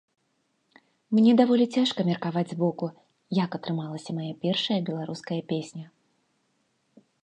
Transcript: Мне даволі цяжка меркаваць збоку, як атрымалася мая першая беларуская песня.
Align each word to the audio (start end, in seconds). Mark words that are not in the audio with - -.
Мне 1.17 1.31
даволі 1.41 1.67
цяжка 1.75 1.99
меркаваць 2.09 2.45
збоку, 2.53 2.85
як 3.43 3.49
атрымалася 3.61 4.11
мая 4.19 4.33
першая 4.45 4.79
беларуская 4.93 5.41
песня. 5.55 5.85